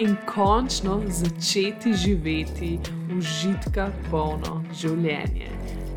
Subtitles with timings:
[0.00, 2.78] in končno začeti živeti
[3.16, 5.50] užitka polno življenje.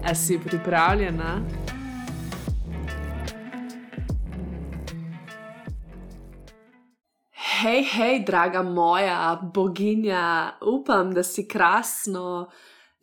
[0.03, 1.37] A si pripravljena?
[7.61, 12.49] Hej, hej, draga moja boginja, upam, da si krasno.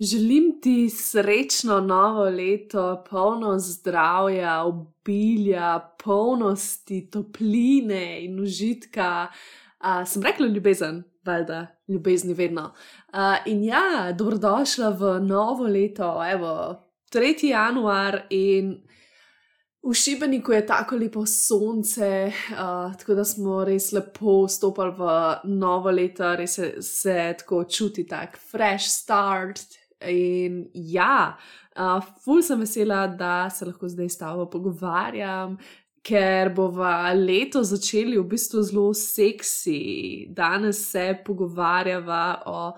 [0.01, 9.31] Želim ti srečno novo leto, polno zdravja, obilja, polnosti, topline in užitka.
[9.81, 12.73] Uh, sem rekla ljubezen, valjda, ljubezni vedno.
[13.13, 16.77] Uh, in ja, dobrodošla v novo leto, evo,
[17.13, 17.47] 3.
[17.49, 18.75] januar in
[19.83, 25.15] v Šibeniku je tako lepo sonce, uh, tako da smo res lepo vstopili v
[25.57, 29.65] novo leto, res se, se tako čuti, tako fresh start.
[30.09, 31.37] In ja,
[31.77, 35.59] uh, ful sem vesela, da se lahko zdaj s tabo pogovarjam,
[36.03, 40.27] ker bomo leto začeli v bistvu zelo seksi.
[40.31, 42.73] Danes se pogovarjava o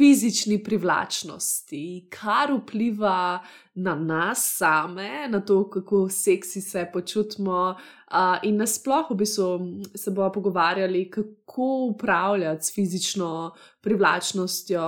[0.00, 3.40] fizični privlačnosti, kar vpliva
[3.74, 9.48] na nas same, na to, kako seksi se počutimo, uh, in nasplošno v bistvu
[9.94, 14.86] se bomo pogovarjali, kako upravljati s fizično privlačnostjo.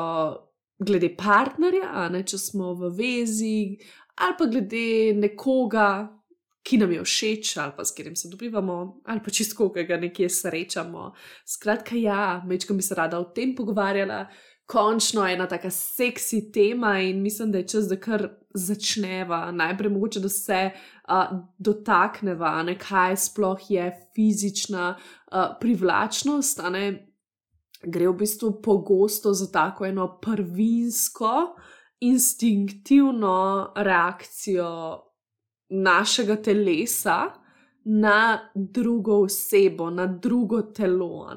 [0.83, 3.77] Glede partnerja, ne, če smo v vezi,
[4.19, 6.09] ali pa glede nekoga,
[6.63, 10.29] ki nam je všeč, ali pa s katerim se dobivamo, ali pa čisto koga nekje
[10.29, 11.13] srečamo.
[11.47, 14.27] Skratka, ja, mečkam bi se rada o tem pogovarjala.
[14.67, 19.51] Končno je ena tako seksi tema, in mislim, da je čas, da kar začneva.
[19.53, 26.61] Najprej mogoče, da se uh, dotakneva, ne, kaj sploh je fizična uh, privlačnost.
[27.83, 31.57] Gre v bistvu pogosto za tako eno prvinsko,
[32.01, 35.12] instinktivno reakcijo
[35.73, 37.33] našega telesa
[37.85, 41.33] na drugo osebo, na drugo telo.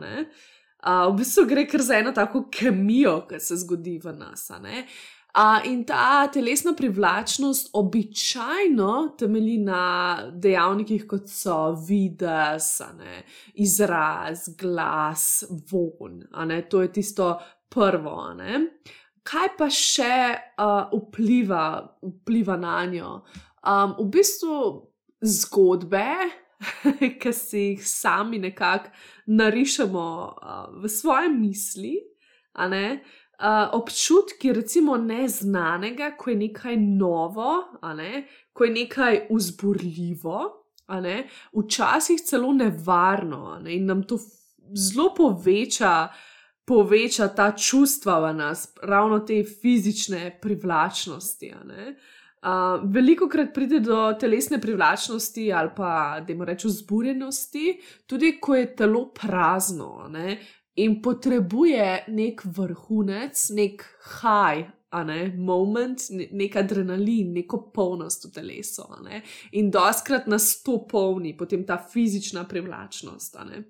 [0.86, 4.50] Uh, v bistvu gre kar za eno tako kemijo, ki se zgodi v nas.
[4.52, 9.82] Uh, in ta telesna privlačnost običajno temelji na
[10.32, 12.70] dejavnikih, kot so vides,
[13.54, 16.22] izraz, glas, von.
[16.70, 17.34] To je tisto
[17.70, 18.20] prvo.
[19.26, 20.16] Kaj pa še
[20.62, 21.66] uh, vpliva,
[22.04, 23.18] vpliva na njo?
[23.66, 24.58] Um, v bistvu
[25.26, 26.06] zgodbe,
[27.22, 28.92] ki si jih sami nekako
[29.26, 31.96] narišemo uh, v svoje misli,
[32.56, 33.00] uh,
[33.74, 37.64] občutki, recimo, neznanega, ko je nekaj novo,
[37.98, 38.28] ne?
[38.54, 40.40] ko je nekaj uzburljivo,
[41.02, 41.18] ne?
[41.58, 43.74] včasih celo nevarno ne?
[43.76, 44.20] in nam to
[44.74, 46.08] zelo poveča.
[46.66, 51.52] Poveča ta čustva v nas, ravno te fizične privlačnosti.
[51.54, 52.14] Uh,
[52.46, 58.56] Uh, veliko krat pride do telesne privlačnosti ali pa, da jim rečemo, zburjenosti, tudi ko
[58.56, 60.38] je telo prazno ne?
[60.76, 63.86] in potrebuje nek vrhunec, nek
[64.22, 64.72] high.
[65.06, 66.00] Ne, moment,
[66.32, 68.86] nek adrenalin, neko polnost v telesu.
[69.04, 69.24] Ne,
[69.60, 73.36] in doskrat nas to polni, potem ta fizična privlačnost.
[73.50, 73.64] Ne.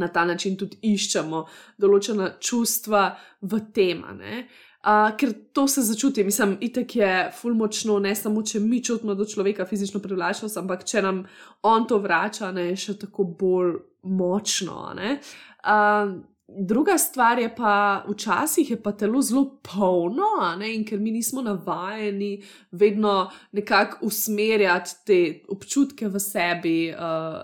[0.00, 1.42] Na ta način tudi iščemo
[1.76, 3.10] določena čustva
[3.42, 4.00] v tem.
[4.06, 8.78] Uh, Uh, ker to se začuti, mislim, itek je ful močno, ne samo če mi
[8.84, 11.24] čutimo do človeka fizično privlačnost, ampak če nam
[11.66, 13.72] on to vrača, ne, še tako bolj
[14.06, 14.92] močno.
[14.94, 16.14] Uh,
[16.48, 20.30] druga stvar je pa, včasih je pa telo zelo polno,
[20.62, 22.36] ne, in ker mi nismo navajeni
[22.70, 26.78] vedno nekako usmerjati te občutke v sebi.
[26.94, 27.42] Uh,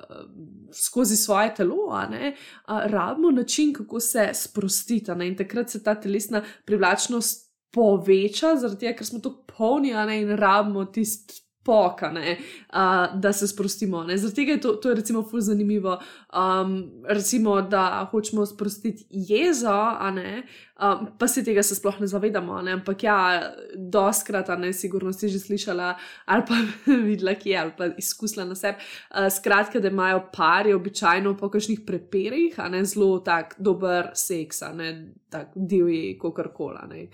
[0.75, 2.35] skozi svoje telo, ne,
[2.67, 5.13] rabimo način, kako se sprostiti.
[5.27, 7.45] In takrat se ta telesna privlačnost
[7.75, 12.37] poveča, zaradi tega, ker smo tako polni ne, in rabimo tisti poka, ne,
[12.69, 14.05] uh, da se sprostimo.
[14.05, 14.19] Ne.
[14.19, 15.99] Zaradi tega je to, to je recimo fuz zanimivo.
[16.37, 19.75] Um, recimo, da hočemo sprostiti jezo,
[20.15, 20.43] ne,
[20.83, 22.63] um, pa se tega se sploh ne zavedamo.
[22.63, 22.73] Ne.
[22.73, 23.19] Ampak ja,
[23.77, 25.95] doskrat, ne, sigurno si že slišala
[26.25, 26.61] ali pa
[27.09, 28.79] videla, ki je ali pa izkusila na sebi.
[29.11, 34.63] Uh, skratka, da imajo pari običajno po kakšnih preperih, a ne zelo tak dober seks,
[34.63, 37.09] a ne tak divji, kakorkoli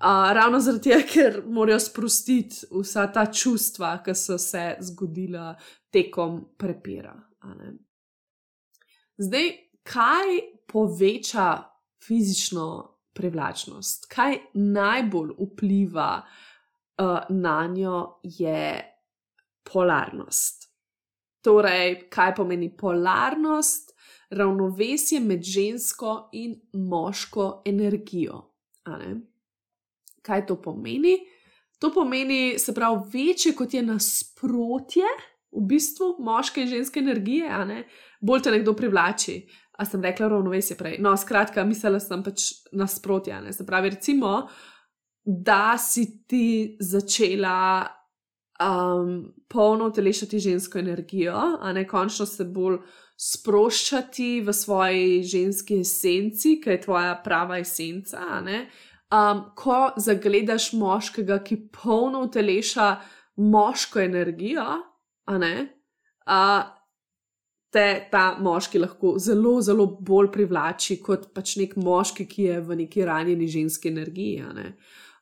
[0.00, 5.54] ravno zaradi tega, ker morajo sprostiti vsa ta čustva, ki so se zgodila
[5.92, 7.14] tekom prepira.
[9.16, 9.48] Zdaj,
[9.82, 10.36] kaj
[10.68, 11.46] poveča
[12.04, 12.66] fizično
[13.16, 18.92] privlačnost, kaj najbolj vpliva uh, na njo, je
[19.72, 20.66] polarnost.
[21.40, 23.94] Torej, kaj pomeni polarnost?
[24.30, 28.40] Ravnovesje med žensko in moško energijo.
[30.26, 31.16] Kaj to pomeni?
[31.78, 35.08] To pomeni, se pravi, večje kot je nasprotje,
[35.56, 37.84] v bistvu moške in ženske energije,
[38.20, 39.40] bolj te nekdo privlači.
[39.76, 40.96] A sem rekla ravnovesje prej.
[41.04, 43.36] No, skratka, mislila sem pač nasprotje.
[43.52, 44.46] Se pravi, recimo,
[45.24, 47.84] da si ti začela
[48.56, 52.78] um, polno telešati žensko energijo, a ne končno se bolj
[53.20, 58.40] sproščati v svoji ženski esenci, ki je tvoja prava esenca.
[59.14, 62.96] Um, ko zagledaš moškega, ki polno teleša
[63.36, 64.64] moško energijo,
[65.26, 65.54] a ne.
[66.26, 66.64] Uh,
[67.76, 72.76] Te ta moški lahko zelo, zelo bolj privlači kot pač nek moški, ki je v
[72.78, 74.44] neki ranjeni ženski energiji.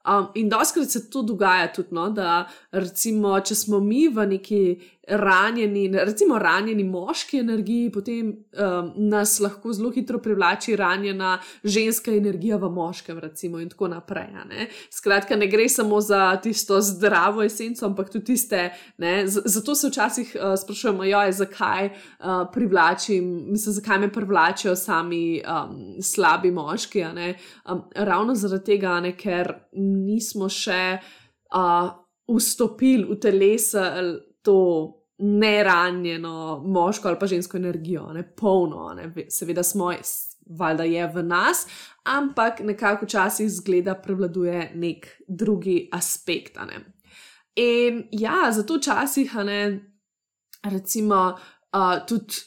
[0.05, 4.61] Um, in doskrat se to dogaja tudi, no, da recimo, če smo mi v neki
[5.09, 12.57] ranjeni, recimo ranjeni moški energiji, potem um, nas lahko zelo hitro privlači ranjena ženska energija
[12.57, 14.29] v moškem, recimo, in tako naprej.
[14.49, 14.69] Ne.
[14.91, 18.71] Skratka, ne gre samo za tisto zdravo esenco, ampak tudi tiste.
[18.99, 25.43] Ne, zato se včasih uh, sprašujemo, joj, zakaj uh, privlačim, mislim, zakaj me privlačijo sami
[25.43, 27.05] um, slabi moški.
[27.05, 30.99] Um, ravno zaradi tega, ne, ker nismo še.
[31.55, 31.93] Uh,
[32.25, 33.83] Vstopili v telesa
[34.45, 34.61] to
[35.19, 39.13] neranjeno moško ali pa žensko energijo, ne polno, ne?
[39.31, 39.93] seveda smo,
[40.47, 41.67] valjda je v nas,
[42.05, 46.57] ampak nekako včasih zgleda, prevladuje nek drugi aspekt.
[46.57, 46.85] Ne?
[47.57, 49.61] In ja, zato včasih, ne,
[50.65, 51.37] recimo,
[51.73, 52.43] uh, tudi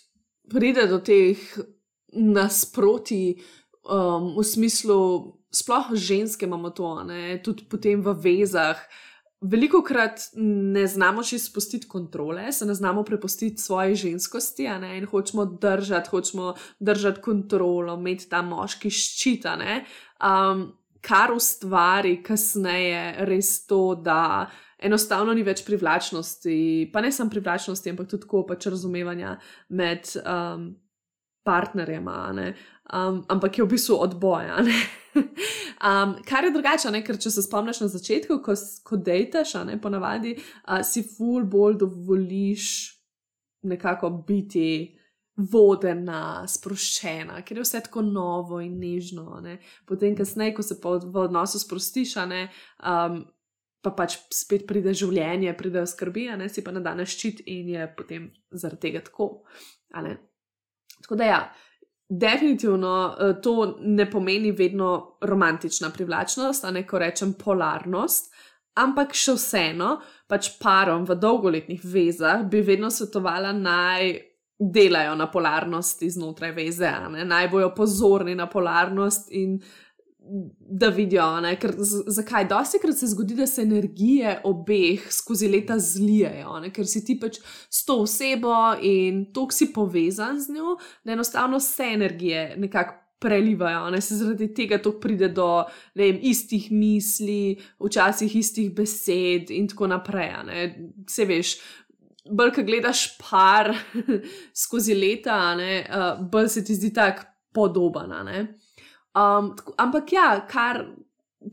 [0.49, 1.39] pride do teh
[2.13, 3.37] nasproti,
[3.89, 4.99] um, v smislu,
[5.51, 8.77] sploh ženske imamo to, ne, tudi potem v vezah
[9.41, 14.65] veliko krat ne znamo še spustiti kontrole, se ne znamo prepustiti svoje ženskosti
[14.97, 19.57] in hočemo držati, hočemo držati kontrolo, imeti ta moški ščita,
[20.25, 27.93] um, kar ustvari kasneje res to, da enostavno ni več privlačnosti, pa ne samo privlačnosti,
[27.93, 29.37] ampak tudi tako pač razumevanja
[29.69, 30.69] med um,
[31.47, 34.61] partnerjema, um, ampak je v bistvu odboja.
[34.61, 35.23] Um,
[36.27, 37.03] kar je drugače, ne?
[37.05, 41.79] ker če se spomniš na začetku, ko, ko dejtaš, ne ponavadi, uh, si ful bolj
[41.83, 42.69] dovoliš
[43.67, 44.67] nekako biti
[45.37, 49.37] vodena, sproščena, ker je vse tako novo in nežno.
[49.43, 49.59] Ne?
[49.85, 52.47] Potem, kasneje, ko se v odnosu sprostiš, ne,
[52.81, 53.21] um,
[53.85, 57.85] pa pač spet pride življenje, pride skrbi, ne si pa na dan ščit in je
[57.97, 59.45] potem zaradi tega tako.
[59.93, 61.39] Tako da ja
[62.09, 68.33] definitivno uh, to ne pomeni vedno romantična privlačnost, a ne ko rečem polarnost,
[68.77, 74.15] ampak še vseeno, pač parom v dolgoletnih vezah bi vedno svetovala naj.
[74.57, 76.89] Delajo na polarnosti znotraj veze,
[77.29, 79.59] naj bojo pozorni na polarnost in
[80.59, 81.55] da vidijo, ne?
[81.59, 81.73] ker
[82.07, 82.47] zakaj?
[82.49, 86.71] Dosti krat se zgodi, da se energije obeh skozi leta zlijajo, ne?
[86.73, 87.39] ker si ti pač
[87.69, 93.03] s to osebo in tok si povezan z njo, da enostavno vse energije nekako.
[93.17, 95.63] Prelivajo, ne se zaradi tega to pride do
[95.97, 100.35] vem, istih misli, včasih istih besed, in tako naprej.
[101.07, 101.55] Vse veš,
[102.29, 103.71] bolj, ko gledaš par
[104.63, 107.25] skozi leta, uh, bolj se ti zdi tako
[107.57, 108.13] podoben.
[109.17, 110.85] Um, ampak ja, kar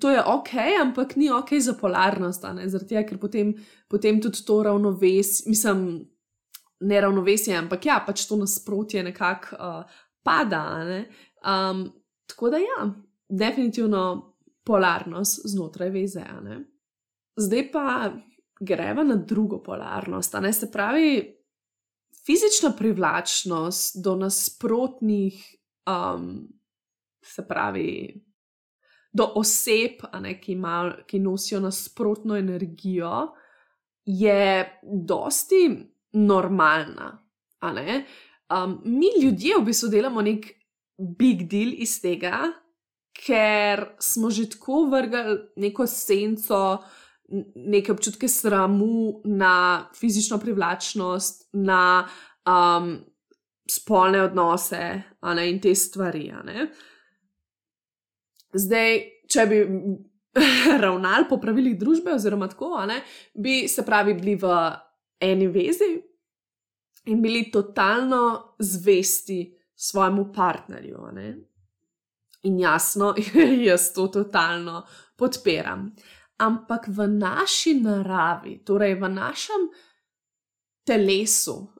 [0.00, 2.44] to je ok, ampak ni ok za polarnost,
[2.88, 3.54] tega, ker potem,
[3.88, 6.04] potem tudi to ravnovesje, mislim,
[6.80, 10.85] ne ravnovesje, ampak ja, pač to nasprotje nekako uh, pada.
[10.85, 11.00] Ne?
[11.44, 11.87] Um,
[12.26, 12.88] tako da ja,
[13.28, 16.25] definitivno polarnost znotraj veze.
[17.37, 18.11] Zdaj pa
[18.61, 21.30] greva na drugo polarnost, se pravi.
[22.25, 25.35] Fizična privlačnost do nasprotnih
[25.85, 26.49] um,
[27.25, 28.14] se pravi,
[29.14, 33.28] do oseb, ne, ki, ima, ki nosijo nasprotno energijo,
[34.04, 35.69] je dosti
[36.12, 37.21] normalna.
[37.64, 40.50] Um, mi ljudje v bistvu delamo nek
[40.99, 42.50] big deal iz tega,
[43.14, 46.61] ker smo že tako vrgli neko senco,
[47.54, 52.04] neke občutke sramu na fizično privlačnost, na
[52.45, 52.99] um,
[53.71, 56.33] spolne odnose ne, in te stvari.
[58.54, 58.99] Zdaj,
[59.30, 59.61] če bi
[60.84, 63.00] ravnali po pravilih družbe, oziroma tako, ne,
[63.34, 64.54] bi se pravi bili v
[65.20, 65.90] eni vezi
[67.11, 71.08] in bili totalno zvesti svojemu partnerju.
[71.12, 71.34] Ne.
[72.42, 73.14] In jasno,
[73.68, 74.84] jaz to totalno
[75.16, 75.88] podpiram.
[76.37, 79.68] Ampak v naši naravi, torej v našem
[80.84, 81.73] telesu,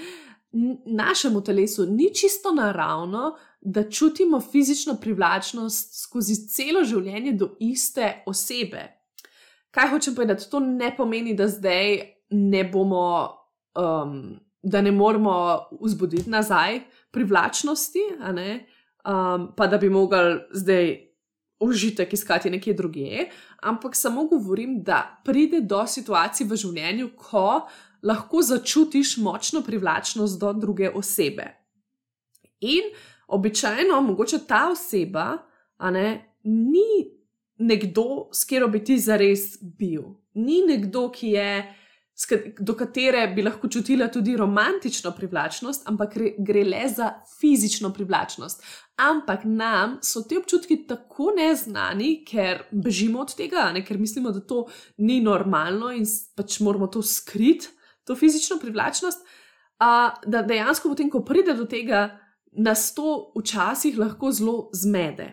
[1.02, 8.88] našemu telesu ni čisto naravno, da čutimo fizično privlačnost skozi celo življenje do iste osebe.
[9.70, 10.48] Kaj hočem povedati?
[10.50, 12.00] To ne pomeni, da zdaj
[12.30, 13.04] ne bomo,
[13.78, 15.36] um, da ne moramo
[15.80, 20.92] vzbuditi nazaj privlačnosti, um, pa da bi mogli zdaj
[21.62, 23.30] užitek iskati nekje drugje.
[23.62, 27.62] Ampak samo govorim, da pride do situacij v življenju, ko
[28.02, 31.46] lahko začutiš močno privlačnost do druge osebe.
[32.60, 32.90] In
[33.32, 35.36] običajno, mogoče ta oseba,
[35.90, 36.88] ne, ni
[37.58, 40.02] nekdo, s katero bi ti zares bil.
[40.34, 41.48] Ni nekdo, ki je,
[42.58, 47.10] do katere bi lahko čutila tudi romantično privlačnost, ampak gre le za
[47.40, 48.64] fizično privlačnost.
[49.02, 54.40] Ampak nam so ti občutki tako neznani, ker bežimo od tega, ne, ker mislimo, da
[54.40, 54.66] to
[54.98, 57.72] ni normalno in pač moramo to skriti
[58.04, 59.26] to fizično privlačnost,
[59.78, 62.08] a, da dejansko potem, ko pride do tega,
[62.52, 65.32] nas to včasih lahko zelo zmede.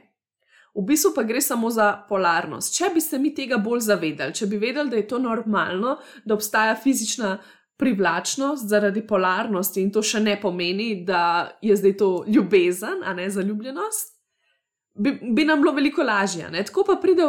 [0.76, 2.76] V bistvu pa gre samo za polarnost.
[2.78, 6.38] Če bi se mi tega bolj zavedali, če bi vedeli, da je to normalno, da
[6.38, 7.38] obstaja fizična
[7.80, 13.30] privlačnost zaradi polarnosti in to še ne pomeni, da je zdaj to ljubezen, a ne
[13.32, 14.16] zaljubljenost,
[15.00, 16.50] bi, bi nam bilo veliko lažje.
[16.52, 16.64] Ne?
[16.68, 17.28] Tako pa pride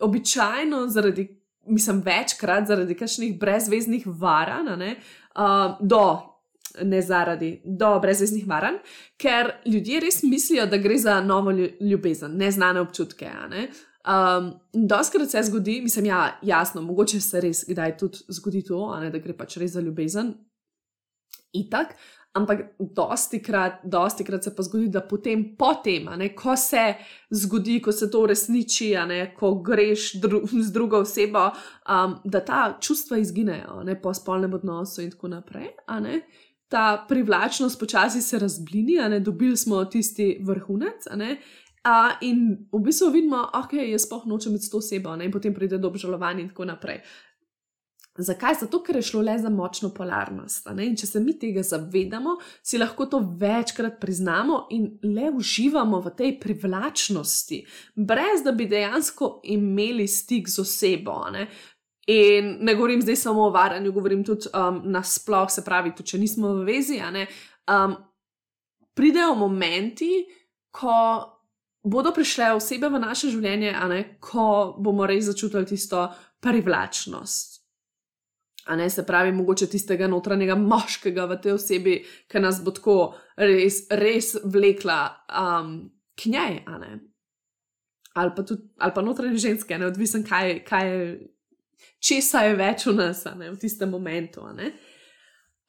[0.00, 1.28] običajno zaradi
[1.66, 6.04] mislim, večkrat zaradi kakšnih brezveznih varanj, uh, do,
[6.82, 8.80] ne zaradi, do brezveznih varanj,
[9.20, 13.30] ker ljudje res mislijo, da gre za novo ljubezen, neznane občutke.
[13.50, 13.68] Ne?
[14.04, 19.10] Um, Doskrat se zgodi, mislim, ja, jasno, mogoče se res kdaj tudi zgodi to, ne,
[19.10, 20.34] da gre pač res za ljubezen.
[21.54, 21.94] Itak,
[22.34, 26.96] Ampak dosti krat, dosti krat se pa zgodi, da potem, potem ne, ko se
[27.30, 28.88] zgodi, ko se to uresniči,
[29.38, 31.44] ko greš dru z drugo osebo,
[31.86, 35.70] um, da ta čustva izginejo ne, po spolnem odnosu in tako naprej.
[36.74, 41.06] Ta privlačnost počasi se razblini, ne, dobili smo tisti vrhunec.
[41.06, 45.30] Uh, in v bistvu vidimo, da okay, jaz spoh nočem biti s to osebo, in
[45.30, 47.02] potem pride do obžalovanja, in tako naprej.
[48.18, 48.54] Zakaj?
[48.60, 50.68] Zato, ker je šlo le za močno polarnost.
[50.78, 56.12] In če se mi tega zavedamo, si lahko to večkrat priznamo in le uživamo v
[56.14, 57.58] tej privlačnosti,
[57.96, 61.18] brez da bi dejansko imeli stik z osebo.
[61.34, 61.48] Ne?
[62.06, 66.18] In ne govorim zdaj samo o varanju, govorim tudi um, nasplošno, se pravi, tudi če
[66.20, 67.00] nismo v vezi.
[67.00, 67.96] Um,
[68.94, 70.26] pridejo momenti,
[70.74, 70.92] ko
[71.84, 73.72] bodo prišle osebe v naše življenje,
[74.20, 76.06] ko bomo res začutili tisto
[76.44, 77.60] privlačnost.
[78.76, 82.96] Ne, se pravi, mogoče tistega notranjega moškega v tej osebi, ki nas bo tako
[83.36, 85.74] res, res vlekla um,
[86.16, 86.62] k njej,
[88.14, 91.04] ali pa, tudi, ali pa notranje ženske, ne odvisen, kaj, kaj je,
[92.00, 94.44] česa je več v nas ne, v tistem momentu.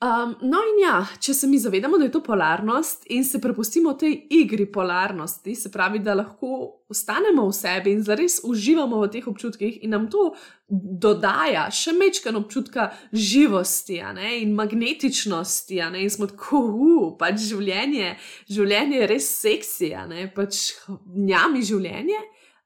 [0.04, 3.94] Um, no, in ja, če se mi zavedamo, da je to polarnost in se prepustimo
[3.96, 6.50] tej igri polarnosti, se pravi, da lahko
[6.92, 10.28] ostanemo v sebi in zares uživamo v teh občutkih, in nam to
[10.68, 18.18] dodaja še mečkan občutka živosti ne, in magnetičnosti, ne, in smo tako, uh, pač življenje,
[18.52, 20.76] življenje je res seksi, ne, pač
[21.08, 22.20] njami življenje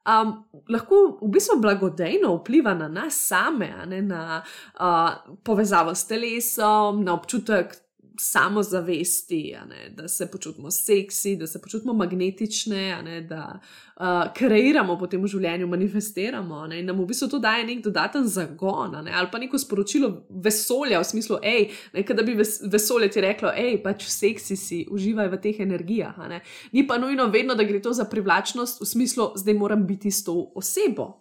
[0.06, 0.32] um,
[0.68, 7.14] lahko v bistvu blagodejno vpliva na nas same, ne, na uh, povezavo s telesom, na
[7.14, 7.76] občutek
[8.18, 14.04] samozavesti, ne, da se počutimo seksi, da se počutimo magnetične, ne, da uh,
[14.36, 18.96] kreiramo potem v življenju, manifestiramo ne, in nam v bistvu to daje nek dodaten zagon
[19.04, 20.12] ne, ali pa neko sporočilo
[20.44, 21.70] vesolja v smislu, hej,
[22.14, 26.16] da bi ves, vesolje ti reklo, hej, pač seksi si, uživaj v teh energijah.
[26.72, 30.24] Ni pa nujno vedno, da gre to za privlačnost v smislu, zdaj moram biti s
[30.24, 31.12] to osebo.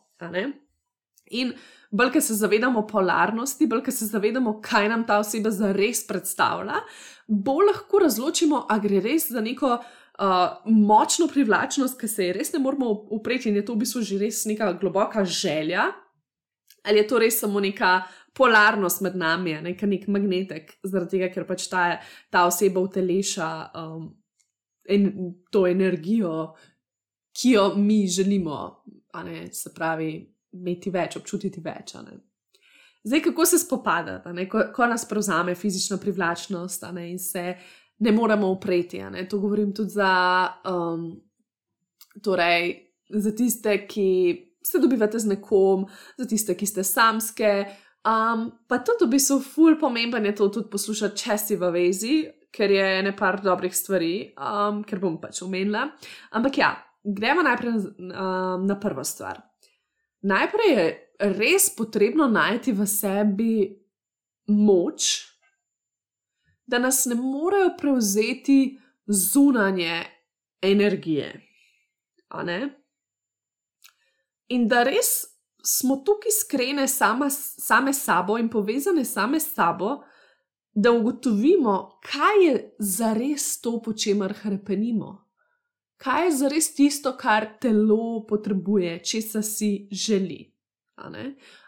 [1.29, 1.53] In
[1.91, 6.84] bolj, ker se zavedamo polarnosti, bolj, ker se zavedamo, kaj nam ta oseba zares predstavlja,
[7.27, 12.53] bolj lahko razločimo, ali gre res za neko uh, močno privlačnost, ki se je res
[12.53, 15.89] ne moramo upreti in je to v bistvu že res neka globoka želja,
[16.84, 18.00] ali je to res samo neka.
[18.39, 21.98] Polarnost med nami je nek, nek magnetek, zaradi tega, ker pač ta,
[22.31, 24.05] ta oseba uteleša um,
[24.88, 25.08] en,
[25.51, 26.53] to energijo,
[27.36, 28.60] ki jo mi želimo,
[29.25, 30.13] ne, se pravi,
[30.51, 31.95] imeti več, občutiti več.
[33.03, 37.55] Zdaj, kako se spopadati, ko, ko nas prevzame fizična privlačnost ne, in se
[37.99, 39.03] ne moremo upreti.
[39.03, 39.27] Ne.
[39.29, 40.13] To govorim tudi za,
[40.69, 41.11] um,
[42.23, 42.73] torej,
[43.09, 44.09] za tiste, ki
[44.63, 45.87] se dobivate z nekom,
[46.17, 47.53] za tiste, ki ste samske.
[48.07, 52.13] Um, pa tudi v bistvu, ful pomemben je to tudi poslušati, če si v vezi,
[52.51, 55.87] ker je nekaj dobrih stvari, um, ker bom pač omenila.
[56.37, 59.48] Ampak ja, gremo najprej na, na prvo stvar.
[60.21, 60.85] Najprej je
[61.19, 63.53] res potrebno najti v sebi
[64.47, 65.25] moč,
[66.67, 70.03] da nas ne morejo prevzeti zunanje
[70.61, 71.41] energije.
[74.49, 75.25] In da res
[75.65, 80.03] smo tukaj iskrene same sabo in povezane same s sabo,
[80.73, 85.28] da ugotovimo, kaj je za res to, po čemer hrepenimo.
[85.99, 90.45] Kaj je za res tisto, kar telo potrebuje, če se si želi.
[91.03, 91.11] A,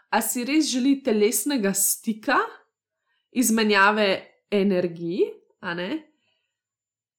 [0.08, 2.38] a si res želi telesnega stika,
[3.32, 4.08] izmenjave
[4.50, 5.26] energiji,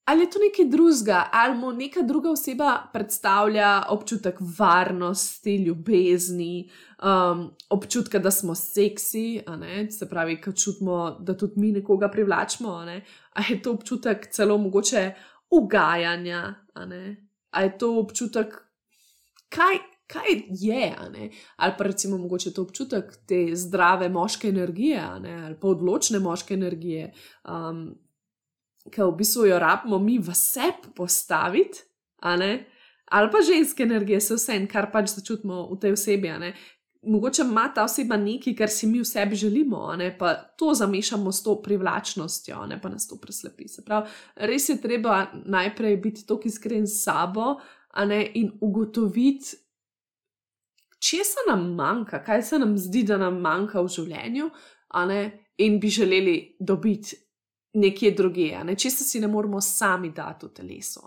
[0.05, 7.51] ali je to nekaj drugega, ali mu neka druga oseba predstavlja občutek varnosti, ljubezni, um,
[7.70, 9.41] občutka, da smo seksi,
[9.89, 13.01] se pravi, da čutimo, da tudi mi nekoga privlačimo, ali
[13.50, 15.13] je to občutek celo mogoče
[15.58, 16.44] ugajanja,
[16.74, 18.56] ali je to občutek,
[19.50, 19.82] kaj.
[20.14, 20.96] Kaj je,
[21.56, 27.14] ali pa recimo mogoče to občutek te zdrave moške energije, ali pa odločne moške energije,
[27.48, 27.86] um,
[28.92, 31.82] ki v bistvu jo rabimo mi v sebi postaviti,
[32.20, 36.30] ali pa ženske energije, se vse en, kar pač začutimo v tej osebi.
[37.06, 41.44] Mogoče ima ta oseba nekaj, kar si mi v sebi želimo, pa to zamešamo s
[41.44, 43.68] to privlačnostjo, ne pa nas to preslepi.
[43.68, 47.60] Se pravi, res je treba najprej biti tako iskren s sabo
[48.34, 49.58] in ugotoviti,
[51.00, 54.50] če se nam manjka, kaj se nam zdi, da nam manjka v življenju,
[55.58, 57.16] in bi želeli dobiti
[57.74, 58.76] nekje druge, ne?
[58.76, 61.02] čisto si ne moramo sami dati v telesu.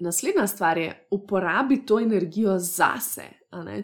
[0.00, 3.39] Naslednja stvar je, uporabi to energijo zase.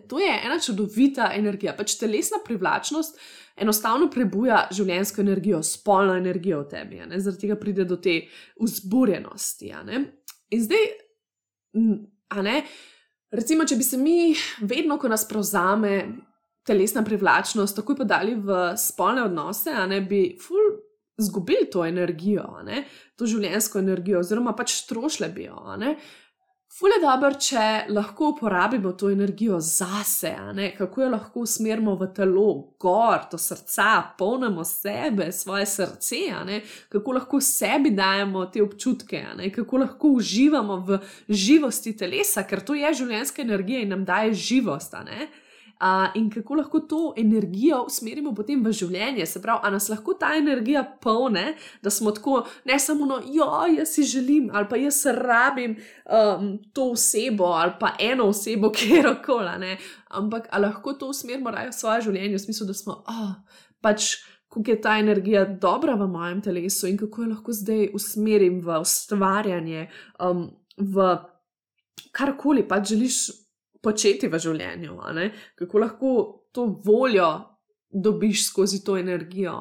[0.09, 3.19] To je ena čudovita energija, pač telesna privlačnost.
[3.57, 8.21] Enostavno prebuja življenjsko energijo, spolno energijo v tebi, zaradi tega pride do te
[8.61, 9.73] vzburjenosti.
[10.55, 10.85] In zdaj,
[12.47, 12.57] ne,
[13.33, 15.95] recimo, če bi se mi vedno, ko nas prevzame
[16.67, 20.77] telesna privlačnost, tako pa dali v spolne odnose, a ne bi ful
[21.19, 22.45] izgubili to energijo,
[23.17, 25.59] to življenjsko energijo, oziroma pač strošile bi jo.
[26.77, 30.35] Ful je dobro, če lahko uporabimo to energijo zase,
[30.77, 36.19] kako jo lahko usmerimo v telo, gor, to srca, polnimo sebe, svoje srce,
[36.93, 39.23] kako lahko sebi dajemo te občutke,
[39.55, 44.93] kako lahko uživamo v živosti telesa, ker to je življenjska energija in nam daje živost
[45.81, 49.27] uh, in kako lahko to energijo usmerimo potem v življenje.
[49.27, 53.49] Se pravi, ali nas lahko ta energija polne, da smo tako ne samo no, jo,
[53.77, 59.13] jaz si želim, ali pa jaz rabim um, to osebo ali pa eno osebo, kjer
[59.25, 59.77] koli,
[60.09, 63.37] ampak ali lahko to usmerimo raje v svoje življenje, v smislu, da smo oh,
[63.81, 64.17] pač.
[64.57, 68.79] Kako je ta energija dobra v mojem telesu in kako jo lahko zdaj usmerim v
[68.81, 69.89] ustvarjanje,
[70.23, 70.47] um,
[70.79, 71.09] v
[72.15, 73.19] karkoli pač želiš
[73.87, 74.97] početi v življenju,
[75.59, 76.13] kako lahko
[76.53, 77.31] to voljo
[77.91, 79.55] dobiš skozi to energijo,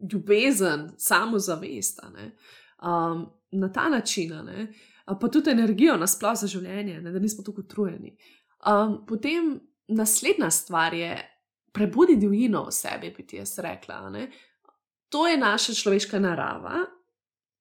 [0.00, 2.00] ljubezen, samozavest.
[2.80, 4.32] Um, na ta način,
[5.04, 7.12] pa tudi energijo nasplošno za življenje, ne?
[7.12, 8.16] da nismo tako utrujeni.
[8.66, 11.16] Um, potem naslednja stvar je,
[11.72, 14.08] prebudi divjino v sebi, bi ti jaz rekla.
[14.10, 14.24] Ne?
[15.14, 16.80] To je naša človeška narava,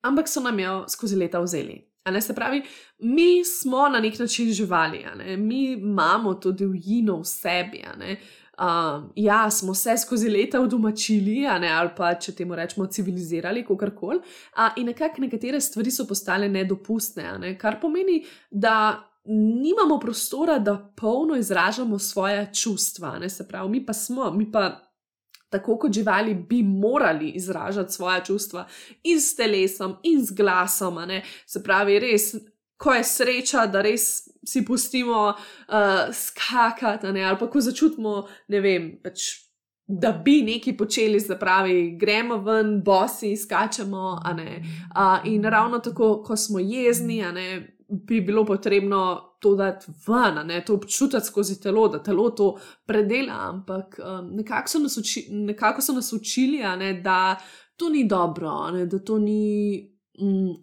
[0.02, 1.89] ampak so nam jo skozi leta vzeli.
[2.06, 2.64] Ne, se pravi,
[3.00, 5.06] mi smo na nek način živali,
[5.38, 7.84] mi imamo to divjino v sebi.
[8.60, 14.20] Um, ja, smo se skozi leta udomačili, ali pa če temu rečemo civilizirali, kako koli.
[14.76, 17.58] In nekako nekatere stvari so postale nedopustne, ne?
[17.58, 23.20] kar pomeni, da nimamo prostora, da polno izražamo svoje čustva.
[23.20, 23.30] Ne?
[23.30, 24.89] Se pravi, mi pa smo, mi pa
[25.50, 28.68] tako kot živali, bi morali izražati svoje čustva
[29.04, 30.98] in s telesom, in z glasom.
[31.46, 32.36] Se pravi, res,
[32.78, 38.92] ko je sreča, da res si pustimo uh, skakati, ali pa ko začutimo, ne vem.
[39.04, 39.50] Pač,
[39.90, 44.20] Da bi nekaj počeli, se pravi, gremo ven, bosi, skačemo.
[44.22, 50.66] Uh, in ravno tako, ko smo jezni, ne, bi bilo potrebno to dati ven, ne,
[50.66, 53.50] to občutiti skozi telo, da telo to predela.
[53.50, 57.40] Ampak um, nekako, so uči, nekako so nas učili, ne, da
[57.78, 59.82] to ni dobro, ne, da to ni,
[60.22, 60.56] mm,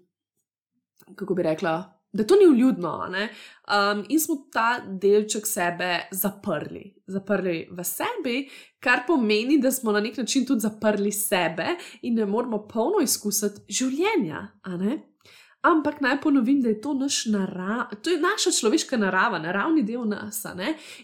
[1.17, 1.93] kako bi rekla.
[2.12, 8.49] Da to ni uljudno, um, in smo ta delček sebe zaprli, zaprli v sebi,
[8.81, 11.67] kar pomeni, da smo na nek način tudi zaprli sebe
[12.03, 14.49] in ne moramo polno izkusiti življenja.
[15.62, 16.95] Ampak naj ponovim, da je to,
[17.27, 20.45] nara, to je naša človeška narava, naravni del nas.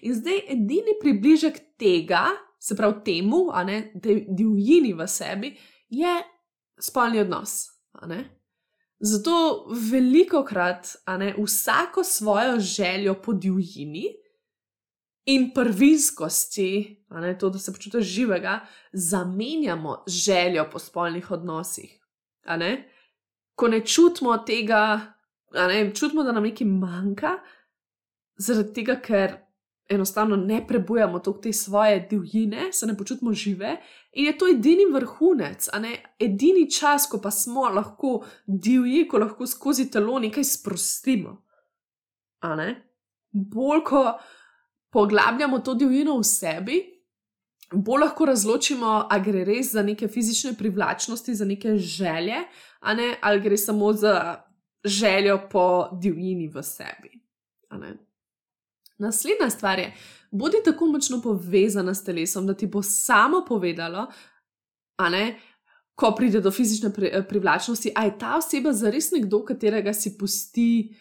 [0.03, 2.27] In zdaj edini približek tega,
[2.61, 3.47] se pravi temu,
[3.95, 5.57] da je divjini v sebi,
[5.89, 6.23] je
[6.81, 7.67] spolni odnos.
[9.01, 14.05] Zato veliko krat, a ne vsako svojo željo po divjini
[15.25, 18.61] in prvinskosti, a ne to, da se počutiš živega,
[18.93, 21.99] zamenjamo željo po spolnih odnosih.
[22.47, 22.89] Ne?
[23.55, 25.01] Ko ne čutimo tega,
[25.55, 27.37] ne, čutimo, da nam nekaj manjka,
[28.41, 29.37] zaradi tega, ker
[29.93, 33.77] enostavno ne prebujamo toliko te svoje divjine, se ne počutimo žive
[34.13, 39.47] in je to edini vrhunec, ne edini čas, ko pa smo lahko divji, ko lahko
[39.47, 41.43] skozi telo nekaj sprostimo.
[43.33, 44.19] Bolj ko
[44.93, 46.81] poglabljamo to divjino v sebi,
[47.73, 52.45] bolj lahko razločimo, ali gre res za neke fizične privlačnosti, za neke želje,
[52.97, 54.43] ne, ali gre samo za
[54.85, 57.23] željo po divjini v sebi.
[58.99, 59.95] Naslednja stvar je,
[60.31, 64.07] bodi tako močno povezana s telesom, da ti bo samo povedalo,
[65.11, 65.39] ne,
[65.95, 70.95] ko pride do fizične pri, privlačnosti, ali je ta oseba zares nekdo, katerega si pusti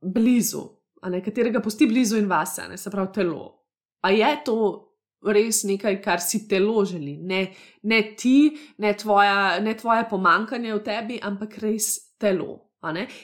[0.00, 0.62] blizu,
[1.02, 3.56] ne, katerega pusti blizu in vase, ne, se pravi telo.
[4.00, 4.89] A je to
[5.22, 7.42] res nekaj, kar si telo želi, ne,
[7.82, 12.66] ne ti, ne, tvoja, ne tvoje pomankanje v tebi, ampak res telo.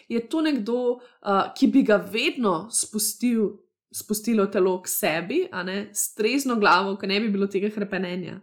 [0.09, 3.55] Je to nekdo, uh, ki bi ga vedno spustil
[3.97, 5.39] spustilo telo k sebi,
[5.93, 8.41] s trezno glavo, ko ne bi bilo tega krepenenja,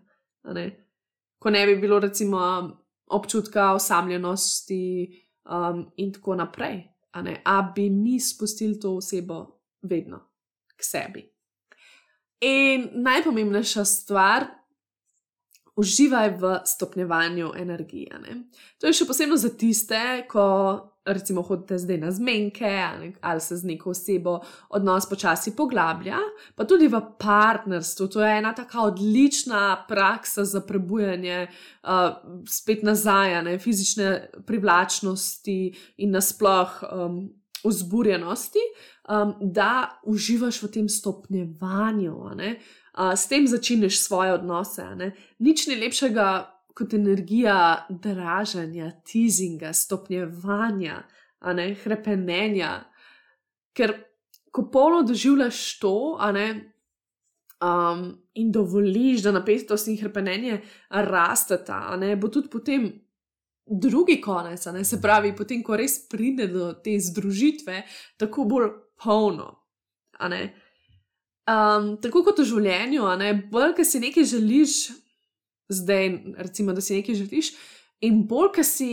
[0.53, 0.65] ne,
[1.39, 2.39] ko ne bi bilo recimo
[3.13, 4.81] občutka osamljenosti
[5.45, 6.89] um, in tako naprej.
[7.45, 10.19] A bi mi spustili to osebo vedno
[10.77, 11.32] k sebi.
[12.43, 14.45] In najpomembnejša stvar,
[15.75, 18.19] uživaj v stopnjevanju energije.
[18.19, 18.43] Ne?
[18.81, 20.43] To je še posebno za tiste, ko
[21.05, 24.37] recimo hodite zdaj na zmenke ali, ali se z neko osebo
[24.69, 26.19] odnos počasi poglablja,
[26.55, 28.07] pa tudi v partnerstvu.
[28.07, 31.89] To je ena tako odlična praksa za prebujanje uh,
[32.47, 35.59] spet nazaj, ne, fizične privlačnosti
[35.97, 37.23] in nasploh um,
[37.63, 38.63] vzburjenosti,
[39.09, 42.15] um, da uživaš v tem stopnjevanju.
[42.15, 44.85] Uh, s tem začneš svoje odnose.
[45.39, 46.27] Nič ni lepšega
[46.73, 51.03] kot energija dražanja, teasinga, stopnjevanja,
[51.53, 52.73] ne krepenenja.
[53.73, 53.93] Ker
[54.53, 55.97] ko polno doživljaš to,
[56.33, 56.69] ne.
[57.63, 60.57] Um, in dovoliš, da napetost in krepenje
[60.89, 62.89] rasteta, ne, bo tudi potem
[63.65, 67.83] drugi konec, ne, se pravi, potem, ko res pride do te združitve,
[68.19, 68.71] tako bolj
[69.03, 69.53] polno.
[70.23, 73.07] Um, tako kot v življenju,
[73.51, 74.75] bolj, ki si nekaj želiš,
[75.73, 76.11] zdaj,
[76.47, 77.53] recimo, da si nekaj želiš,
[78.03, 78.91] in bolj, ki si,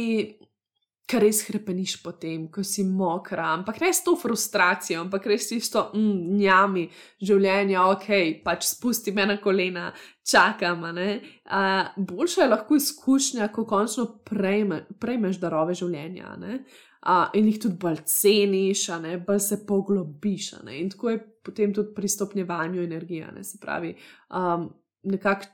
[1.11, 6.37] kar res krepeniš potem, ko si mokra, ampak res to frustracijo, ampak res isto, mm,
[6.39, 6.85] njami
[7.27, 8.09] življenja, ok,
[8.45, 9.91] pač spusti me na kolena,
[10.31, 10.85] čakam.
[10.87, 16.37] Uh, boljša je lahko izkušnja, ko končno prejme, prejmeš darove življenja.
[16.41, 20.53] Uh, in jih tudi bolj ceniš, ne, bolj se poglobiš.
[20.77, 23.33] In tako je potem tudi pri stopnjevanju energije.
[23.43, 23.97] Se pravi,
[24.37, 24.69] um,
[25.11, 25.49] nekako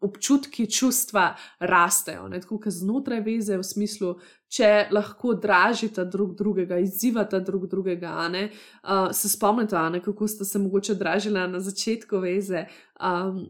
[0.00, 2.40] občutki, čustva rastejo, ne?
[2.40, 4.14] tako kot znotraj veze, v smislu,
[4.50, 8.14] če lahko dražite drug drugega, izzivate drug drugega.
[8.28, 10.02] Uh, se spomnite, ne?
[10.02, 12.66] kako ste se mogoče dražili na začetku veze.
[13.00, 13.46] Um,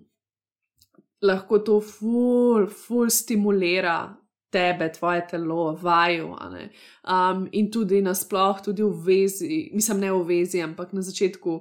[1.22, 4.14] lahko to ful, ful stimulira.
[4.48, 6.30] Tebe, tvoje telo, vaju.
[6.32, 11.58] Um, in tudi nasplošno, tudi v vezi, mislim, ne v vezi, ampak na začetku,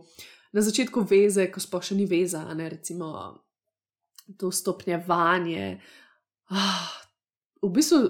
[0.55, 3.11] na začetku veze, ko sploh še ni veza, ne recimo
[4.37, 5.79] to stopnjevanje,
[6.49, 6.87] ah,
[7.61, 8.01] v bistvu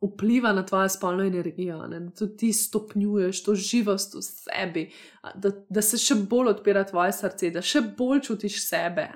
[0.00, 2.00] vpliva na tvojo spolno energijo, ne?
[2.00, 4.90] da ti stopnjuješ to živost v sebi,
[5.34, 9.10] da, da se še bolj odpira tvoje srce, da še bolj čutiš sebe.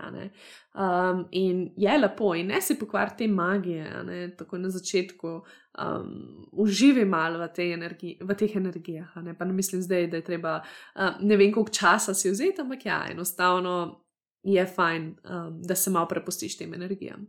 [0.75, 5.39] Um, in je lepo, in ne si pokvar te magije, tako na začetku.
[5.81, 9.17] Um, uživi malo v, te energi, v teh energijah.
[9.25, 9.33] Ne?
[9.35, 12.87] Pa ne mislim zdaj, da je treba uh, ne vem, koliko časa si vzeti, ampak
[12.87, 14.04] ja, enostavno
[14.45, 17.27] je fajn, um, da se malo prepustiš tem energijam.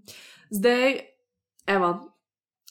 [0.49, 0.99] Zdaj,
[1.67, 2.15] evo,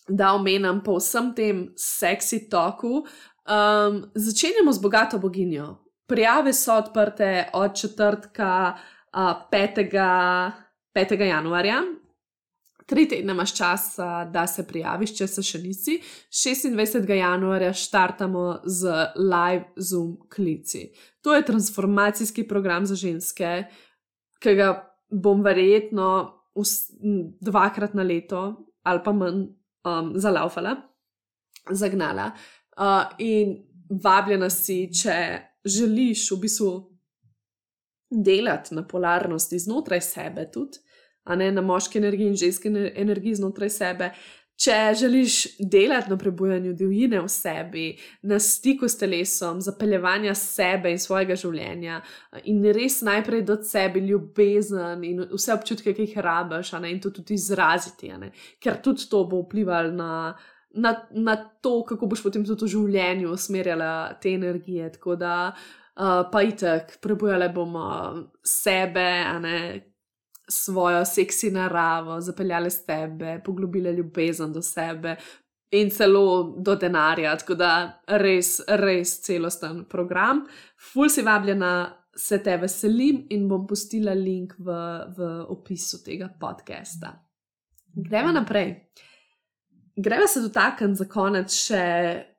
[0.09, 5.77] da omenjam po vsem tem seksi toku, um, začenjamo z bogato boginjo.
[6.07, 8.77] Prijave so odprte od četrtka
[9.13, 9.21] uh,
[9.53, 10.53] 5.
[10.95, 11.21] 5.
[11.21, 11.83] januarja.
[12.87, 13.97] Tri tedne imaš čas,
[14.33, 15.95] da se prijaviš, če se še nisi.
[16.29, 17.09] 26.
[17.17, 20.91] januarja startamo z live Zoom klici.
[21.25, 23.65] To je transformacijski program za ženske,
[24.45, 24.71] ki ga
[25.11, 26.09] bom verjetno
[27.41, 28.45] dvakrat na leto
[28.85, 29.47] ali pa manj
[29.89, 30.75] um, zalaufala,
[31.73, 32.31] zagnala.
[32.77, 33.55] Uh, in
[34.05, 35.17] vabljena si, če
[35.65, 36.73] želiš v bistvu
[38.25, 40.83] delati na polarnosti znotraj sebe, tudi,
[41.39, 44.11] ne na moški energiji in ženski energiji znotraj sebe.
[44.55, 47.87] Če želiš delati na prebujanju divjine v sebi,
[48.23, 51.99] na stiku s telesom, zapeljevanja sebe in svojega življenja,
[52.47, 57.35] in res najprej do sebe ljubezen in vse občutke, ki jih rabiš, in to tudi
[57.35, 58.13] izraziti,
[58.63, 60.35] ker tudi to bo vplivalo na,
[60.75, 63.91] na, na to, kako boš potem tudi v življenju usmerjala
[64.23, 64.93] te energije.
[64.99, 67.89] Tako da, uh, pa itek, prebujale bomo
[68.47, 69.09] sebe,
[69.43, 69.59] ne,
[70.49, 75.17] svojo seksi naravo, zapeljale s tebe, poglobile ljubezen do sebe
[75.71, 77.37] in celo do denarja.
[77.37, 77.71] Tako da
[78.07, 80.45] res, res celosten program.
[80.93, 81.75] Ful si vabljena,
[82.17, 84.77] se te veselim in bom pustila link v,
[85.17, 87.11] v opisu tega podcasta.
[87.95, 88.75] Gremo naprej.
[89.97, 91.83] Gremo se dotakniti za konec še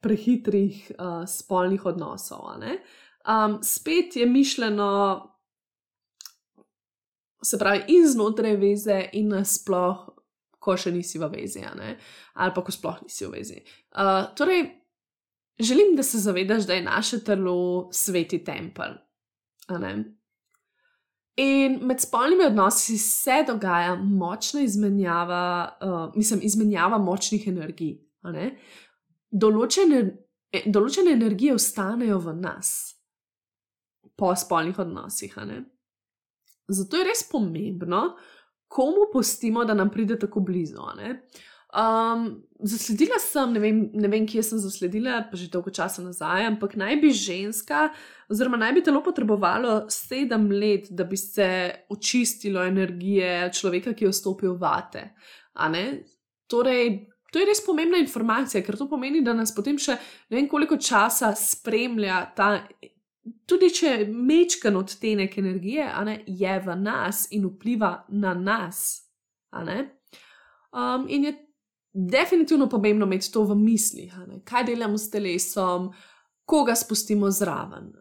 [0.03, 2.47] prehitrih uh, spolnih odnosov.
[2.55, 4.91] Um, spet je mišljeno
[7.45, 10.07] se pravi, in znotraj veze, in nasploh,
[10.59, 13.61] ko še nisi v vezi, ali pa ko sploh nisi v vezi.
[13.93, 14.65] Uh, torej,
[15.61, 18.97] želim, da se zavedaš, da je naše telo sveti tempelj.
[21.35, 27.97] In med spolnimi odnosi se dogaja močna izmenjava, uh, mislim, izmenjava močnih energij.
[29.35, 29.99] Določene,
[30.55, 32.69] e, določene energije ostanejo v nas
[34.15, 35.35] po spolnih odnosih.
[36.67, 38.15] Zato je res pomembno,
[38.67, 40.81] komu pustimo, da nam pride tako blizu.
[41.75, 46.45] Um, zasledila sem, ne vem, ne vem, kje sem zasledila, pa že dolgo časa nazaj,
[46.47, 47.89] ampak naj bi ženska,
[48.31, 51.47] oziroma naj bi telo potrebovalo sedem let, da bi se
[51.91, 55.03] očistilo energije človeka, ki je vstopil v vate.
[56.47, 56.89] Torej,
[57.33, 59.97] to je res pomembna informacija, ker to pomeni, da nas potem še
[60.31, 62.53] ne vem koliko časa spremlja ta
[63.45, 69.01] tudi če je mečkan odtenek energije, ne, je v nas in vpliva na nas.
[69.55, 71.33] Um, in je
[71.93, 75.89] definitivno pomembno imeti to v mislih, kaj delamo s telesom,
[76.45, 77.93] koga spustimo zraven.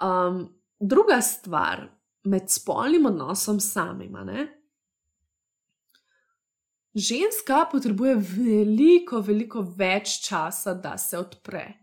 [0.00, 0.44] Um,
[0.80, 1.88] druga stvar
[2.24, 4.16] med spolnim odnosom samim.
[6.94, 11.79] Ženska potrebuje veliko, veliko več časa, da se odpre.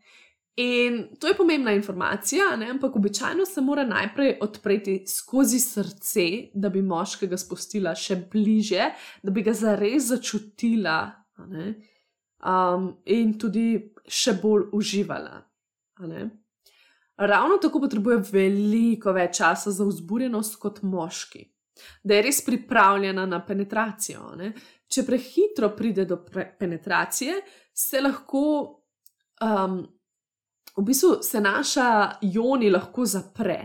[0.58, 2.70] In to je pomembna informacija, ne?
[2.70, 6.22] ampak običajno se mora najprej odpreti skozi srce,
[6.54, 8.88] da bi moškega spustila še bliže,
[9.22, 10.96] da bi ga zares začutila
[11.38, 13.68] um, in tudi
[14.10, 15.36] še bolj uživala.
[17.18, 21.44] Ravno tako potrebuje veliko več časa za vzburjenost kot moški,
[22.02, 24.32] da je res pripravljena na penetracijo.
[24.42, 24.50] Ne?
[24.90, 27.38] Če prehitro pride do penetracije,
[27.78, 28.48] se lahko.
[29.38, 29.78] Um,
[30.78, 33.60] v bistvu se naša joni lahko zapre.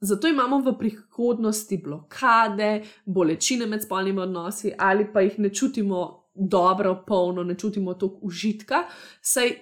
[0.00, 7.04] Zato imamo v prihodnosti blokade, bolečine med spolnimi odnosi, ali pa jih ne čutimo dobro,
[7.06, 8.84] polno, ne čutimo toliko užitka,
[9.22, 9.54] saj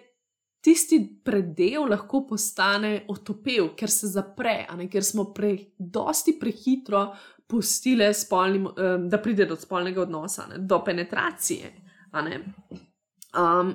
[0.62, 7.06] tisti predel lahko postane otopel, ker se zapre, ker smo predosti prehitro
[7.46, 8.68] pustili, spolnim,
[9.08, 10.58] da pride do spolnega odnosa, ne?
[10.58, 11.72] do penetracije.
[13.32, 13.74] Um,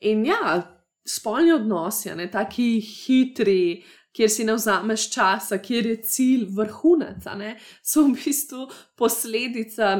[0.00, 0.62] in ja,
[1.08, 7.56] spolni odnosi, ne taki hitri, kjer si ne vzameš časa, kjer je cilj vrhunec, ne,
[7.82, 9.96] so v bistvu posledica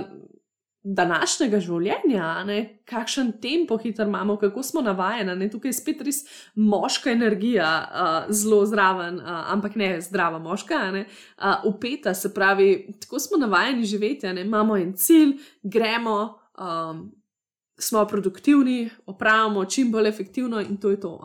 [0.82, 2.58] današnjega življenja, ne,
[2.90, 5.36] kakšen tempo hiter imamo, kako smo navajeni.
[5.38, 6.22] Ne, tukaj je spet res
[6.58, 11.04] moška energija, uh, zelo zraven, uh, ampak ne zdrava moška, ne,
[11.38, 16.18] uh, upeta, se pravi, tako smo navajeni živeti, ne, imamo en cilj, gremo.
[16.58, 17.10] Um,
[17.78, 21.20] smo produktivni, opravimo čim bolj efektivno in to je to.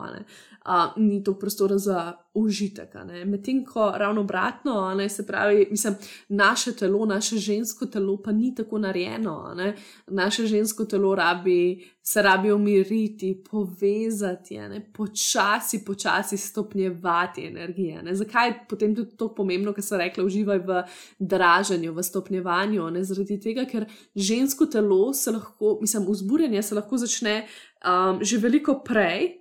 [0.68, 2.94] Uh, ni to prostora za užitek.
[3.26, 5.94] Medtem ko ravno obratno, ne, se pravi, mislim,
[6.28, 9.54] naše telo, naše žensko telo pa ni tako narejeno.
[9.56, 9.76] Ne.
[10.06, 18.02] Naše žensko telo rabi, se rabi umiriti, povezati, ne, počasi, počasi stopnjevati energije.
[18.02, 18.14] Ne.
[18.14, 20.82] Zakaj je potem tudi to pomembno, kar se reče, uživaj v
[21.18, 22.90] draženju, v stopnjevanju?
[22.90, 23.04] Ne.
[23.04, 27.46] Zaradi tega, ker žensko telo se lahko, mislim, vzburjanje se lahko začne
[27.84, 29.37] um, že veliko prej.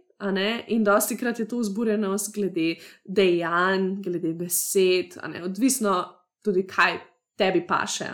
[0.68, 2.76] In dosti krat je to vzburjenost glede
[3.06, 6.04] dejanj, glede besed, odvisno
[6.42, 6.98] tudi, kaj
[7.38, 8.10] tebi paše.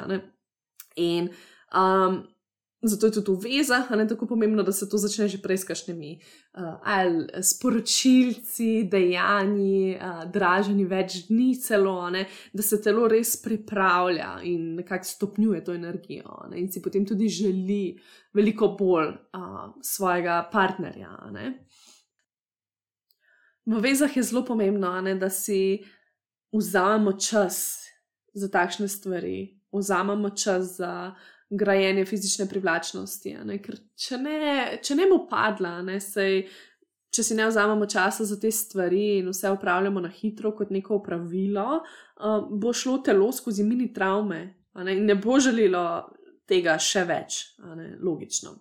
[0.96, 1.30] In
[1.74, 2.24] um,
[2.84, 6.20] zato je tudi v vezah tako pomembno, da se to začne že prej s kakšnimi
[6.60, 12.26] uh, sporočilci, dejanji, uh, draženi več dni, celo, ne?
[12.54, 16.60] da se telo res pripravlja in nekako stopnjuje to energijo ne?
[16.60, 17.96] in si potem tudi želi
[18.34, 21.32] veliko bolj uh, svojega partnerja.
[21.32, 21.66] Ne?
[23.66, 25.84] V vezah je zelo pomembno, ne, da si
[26.52, 27.88] vzamemo čas
[28.34, 31.16] za takšne stvari, vzamemo čas za
[31.50, 33.36] grajenje fizične privlačnosti.
[33.64, 34.40] Ker če ne,
[34.84, 36.44] če ne bo padla, ne, sej,
[37.14, 41.00] če si ne vzamemo časa za te stvari in vse upravljamo na hitro, kot neko
[41.06, 44.42] pravilo, uh, bo šlo telo skozi mini travme
[44.82, 45.86] ne, in ne bo želelo
[46.50, 47.44] tega še več,
[47.78, 48.58] ne, logično.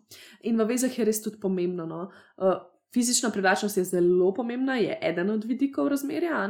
[0.48, 1.88] In v vezah je res tudi pomembno.
[1.88, 2.02] No?
[2.36, 2.60] Uh,
[2.94, 6.48] fizična privlačnost je zelo pomembna, je eden od vidikov razmerja,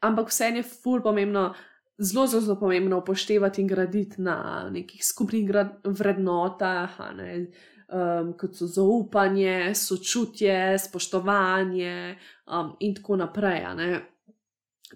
[0.00, 1.54] ampak vse je ful pomembno.
[1.98, 5.50] Zelo, zelo, zelo pomembno upoštevati in graditi na nekih skupnih
[5.84, 7.46] vrednotah, ne,
[7.94, 12.16] um, kot so zaupanje, sočutje, spoštovanje
[12.46, 13.62] um, in tako naprej.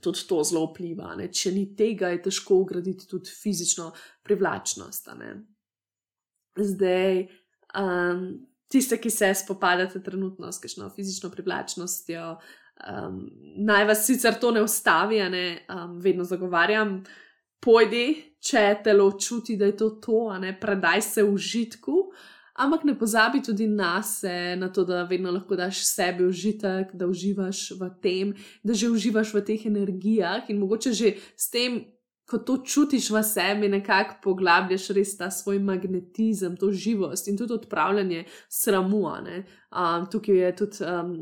[0.01, 1.15] Tudi to zelo vpliva.
[1.19, 1.31] Ne?
[1.31, 3.93] Če ni tega, je težko ugraditi tudi fizično
[4.27, 5.09] privlačnost.
[6.59, 7.23] Zdaj,
[7.79, 8.27] um,
[8.69, 13.21] tiste, ki se spopadate trenutno s kakšno fizično privlačnostjo, um,
[13.57, 17.03] naj vas sicer to ne ustavi, ne um, vedno zagovarjam.
[17.61, 18.07] Pojdi,
[18.39, 22.05] če telo čuti, da je to to, ne predaj se užitku.
[22.59, 27.07] Ampak ne pozabi tudi na sebe, na to, da vedno lahko daš sebi užitek, da
[27.07, 28.33] uživaš v tem,
[28.67, 31.85] da že uživaš v teh energijah in mogoče že s tem.
[32.29, 37.57] Ko to čutiš v sebi, nekako poglabljaš res ta svoj magnetizem, to živost in tudi
[37.57, 39.07] odpravljanje sramu.
[39.09, 41.15] Um, tukaj je tudi um,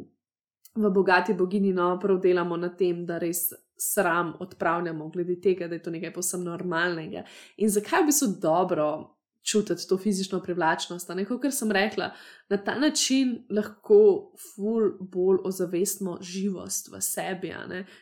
[0.74, 5.74] v bogati bogini, no, prav delamo na tem, da res sram odpravljamo, glede tega, da
[5.74, 7.22] je to nekaj posebno normalnega.
[7.56, 9.15] In zakaj bi se dobro
[9.46, 11.10] čutiti to fizično privlačnost.
[11.28, 12.10] Kot sem rekla,
[12.48, 17.54] na ta način lahko ful bolj ozavestimo živost v sebi,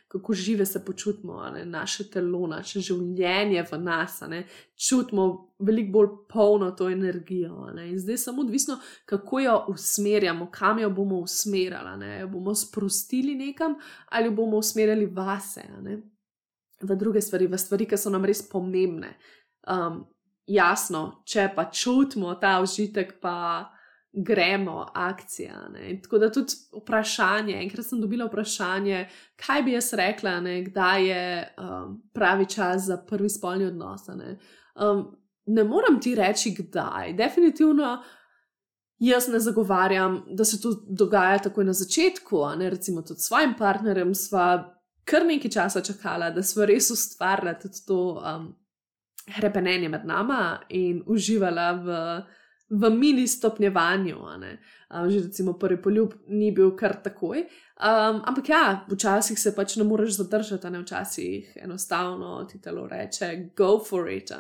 [0.09, 4.22] kako žive se počutimo, naše telo, naše življenje v nas,
[4.88, 7.68] čutimo veliko bolj polno to energijo.
[7.87, 12.20] In zdaj samo odvisno, kako jo usmerjamo, kam jo bomo usmerjali.
[12.20, 13.74] Jo bomo sprostili nekam
[14.09, 15.62] ali bomo usmerjali vase.
[16.83, 19.14] V druge stvari, v stvari, ki so nam res pomembne.
[19.68, 20.04] Um,
[20.46, 23.70] jasno, če pa čutimo ta užitek, pa
[24.14, 25.68] gremo akcija.
[25.72, 26.00] Ne.
[26.02, 31.24] Tako da tudi vprašanje, enkrat sem dobila vprašanje, kaj bi jaz rekla, ne, kdaj je
[31.59, 34.07] um, pravi čas za prvi spolni odnos.
[34.14, 34.38] Ne.
[34.74, 35.09] Um,
[35.46, 37.12] ne morem ti reči, kdaj.
[37.18, 38.02] Definitivno.
[38.98, 43.57] Jaz ne zagovarjam, da se to dogaja takoj na začetku, ne recimo tudi s svojim
[43.59, 48.46] partnerjem, sva kar nekaj časa čakala, da smo res ustvarjali tudi to um,
[49.41, 51.99] repenenje med nama in uživala v,
[52.69, 54.17] v mini stopnjevanju.
[54.91, 57.39] Um, že recimo prvi poljub ni bil kar takoj.
[57.75, 63.51] Um, ampak ja, včasih se pač ne moreš zadržati, ne včasih enostavno ti telo reče:
[63.57, 64.31] go for it.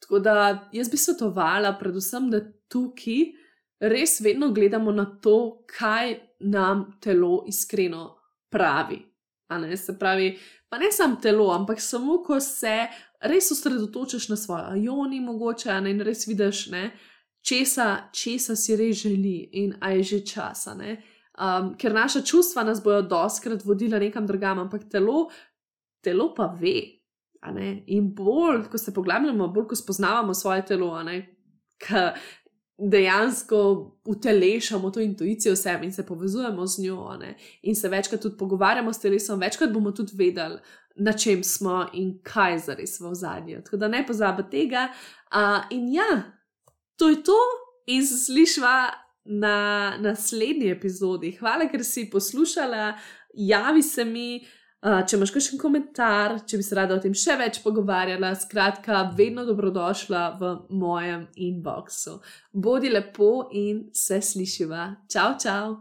[0.00, 3.20] Tako da jaz bi svetovala, predvsem, da tukaj
[3.80, 8.16] res vedno gledamo na to, kaj nam telo iskreno
[8.50, 9.02] pravi.
[9.76, 10.38] Se pravi,
[10.68, 12.86] pa ne samo telo, ampak samo ko se
[13.20, 16.90] res osredotočiš na svoje ioni, mogoče ne, in res vidiš, ne,
[17.42, 20.76] česa, česa si res želi in a je že časa.
[21.40, 25.30] Um, ker naša čustva nas bodo doskrat vodila nekam drugam, ampak telo,
[26.04, 27.00] telo pa ve.
[27.86, 30.92] In bolj, ko se poglabljamo, bolj ko spoznavamo svoje telo,
[31.80, 32.02] ki
[32.80, 33.60] dejansko
[34.04, 37.18] utelešamo to intuicijo v sebi in se povezujemo z njo,
[37.62, 40.58] in se večkrat tudi pogovarjamo s telesom, večkrat bomo tudi vedeli,
[40.96, 43.62] na čem smo in kaj zares v zadnjem.
[43.64, 44.88] Tako da ne pozabi tega.
[45.30, 46.22] Uh, in ja,
[46.96, 47.38] to je to,
[47.86, 48.90] in se slišva
[49.24, 51.36] na naslednji epizodi.
[51.40, 52.94] Hvala, ker si poslušala,
[53.34, 54.40] javi se mi.
[54.80, 59.02] Uh, če imaš kakšen komentar, če bi se rada o tem še več pogovarjala, skratka,
[59.12, 62.16] vedno dobrodošla v mojem inboxu.
[62.56, 64.88] Bodi lepo in se slišiva.
[65.12, 65.80] Čau, čau!